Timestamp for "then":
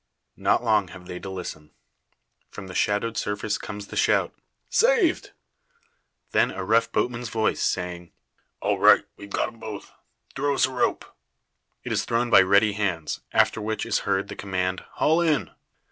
6.31-6.49